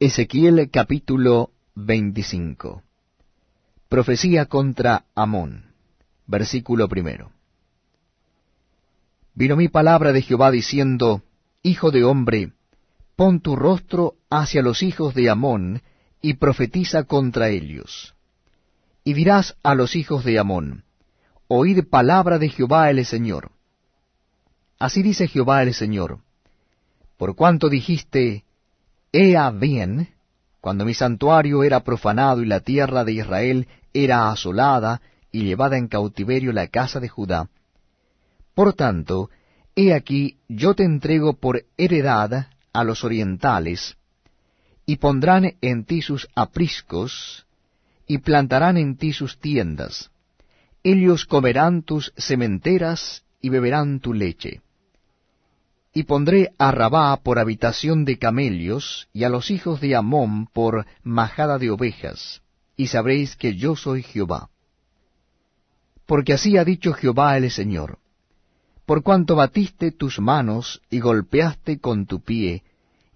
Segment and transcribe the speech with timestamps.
[0.00, 2.84] Ezequiel capítulo 25
[3.88, 5.72] Profecía contra Amón
[6.24, 7.32] Versículo primero
[9.34, 11.24] Vino mi palabra de Jehová diciendo,
[11.64, 12.52] Hijo de hombre,
[13.16, 15.82] pon tu rostro hacia los hijos de Amón,
[16.22, 18.14] y profetiza contra ellos.
[19.02, 20.84] Y dirás a los hijos de Amón,
[21.48, 23.50] Oíd palabra de Jehová el Señor.
[24.78, 26.20] Así dice Jehová el Señor,
[27.16, 28.44] por cuanto dijiste,
[29.12, 30.10] Ea bien,
[30.60, 35.00] cuando mi santuario era profanado y la tierra de Israel era asolada
[35.32, 37.48] y llevada en cautiverio la casa de Judá.
[38.54, 39.30] Por tanto,
[39.74, 43.96] he aquí yo te entrego por heredad a los orientales,
[44.84, 47.46] y pondrán en ti sus apriscos,
[48.06, 50.10] y plantarán en ti sus tiendas.
[50.82, 54.60] Ellos comerán tus sementeras y beberán tu leche
[55.98, 60.86] y pondré a Rabá por habitación de camellos, y a los hijos de Amón por
[61.02, 62.40] majada de ovejas,
[62.76, 64.48] y sabréis que yo soy Jehová.
[66.06, 67.98] Porque así ha dicho Jehová el Señor,
[68.86, 72.62] por cuanto batiste tus manos y golpeaste con tu pie,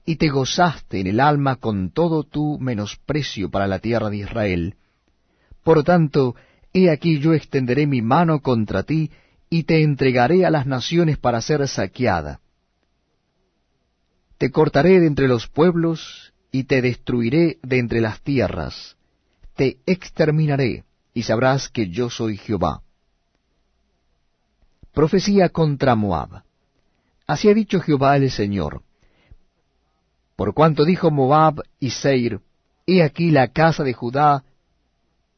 [0.04, 4.74] y te gozaste en el alma con todo tu menosprecio para la tierra de Israel,
[5.62, 6.34] por tanto,
[6.72, 9.12] he aquí yo extenderé mi mano contra ti,
[9.48, 12.41] y te entregaré a las naciones para ser saqueada
[14.42, 18.96] te cortaré de entre los pueblos y te destruiré de entre las tierras.
[19.54, 20.82] Te exterminaré
[21.14, 22.82] y sabrás que yo soy Jehová.
[24.92, 26.42] Profecía contra Moab.
[27.24, 28.82] Así ha dicho Jehová el Señor.
[30.34, 32.40] Por cuanto dijo Moab y Seir,
[32.84, 34.42] he aquí la casa de Judá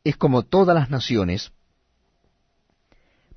[0.03, 1.53] es como todas las naciones.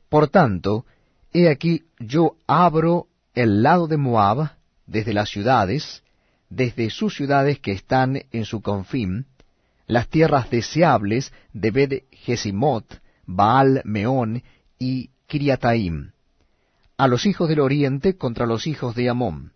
[0.08, 0.86] Por tanto,
[1.34, 4.56] he aquí yo abro el lado de Moab,
[4.88, 6.04] desde las ciudades,
[6.50, 9.28] desde sus ciudades que están en su confín,
[9.86, 14.44] las tierras deseables de bed Gesimot, Baal Meón
[14.80, 16.12] y Kiriataim,
[16.98, 19.54] a los hijos del oriente contra los hijos de Amón.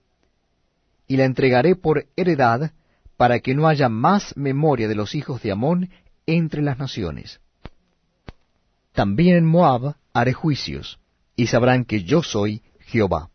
[1.08, 2.74] Y la entregaré por heredad
[3.18, 5.90] para que no haya más memoria de los hijos de Amón
[6.26, 7.40] entre las naciones.
[8.94, 11.00] También en Moab haré juicios,
[11.36, 13.31] y sabrán que yo soy Jehová.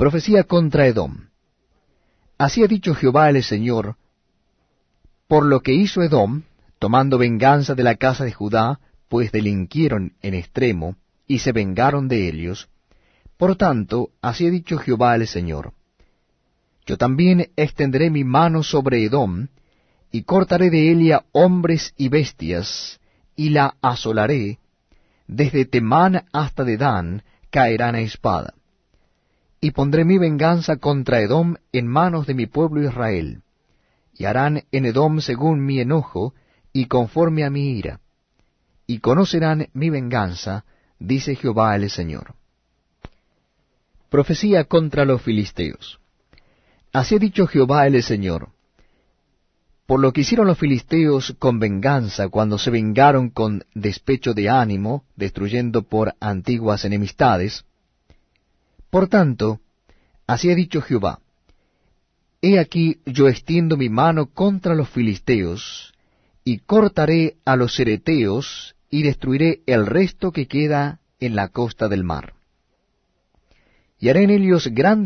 [0.00, 1.28] Profecía contra Edom.
[2.38, 3.96] Así ha dicho Jehová el Señor,
[5.28, 6.44] por lo que hizo Edom,
[6.78, 10.96] tomando venganza de la casa de Judá, pues delinquieron en extremo,
[11.26, 12.70] y se vengaron de ellos.
[13.36, 15.74] Por tanto, así ha dicho Jehová el Señor,
[16.86, 19.48] yo también extenderé mi mano sobre Edom,
[20.10, 23.00] y cortaré de ella hombres y bestias,
[23.36, 24.60] y la asolaré,
[25.26, 28.54] desde Temán hasta Dedán caerán a espada
[29.60, 33.42] y pondré mi venganza contra Edom en manos de mi pueblo Israel,
[34.14, 36.34] y harán en Edom según mi enojo
[36.72, 38.00] y conforme a mi ira,
[38.86, 40.64] y conocerán mi venganza,
[40.98, 42.34] dice Jehová el Señor.
[44.08, 46.00] Profecía contra los filisteos.
[46.92, 48.48] Así ha dicho Jehová el Señor.
[49.86, 55.04] Por lo que hicieron los filisteos con venganza cuando se vengaron con despecho de ánimo,
[55.16, 57.64] destruyendo por antiguas enemistades,
[58.90, 59.60] por tanto,
[60.26, 61.20] así ha dicho Jehová,
[62.42, 65.92] He aquí yo extiendo mi mano contra los filisteos,
[66.42, 72.02] y cortaré a los cereteos, y destruiré el resto que queda en la costa del
[72.02, 72.34] mar.
[73.98, 74.98] Y haré en ellos grandes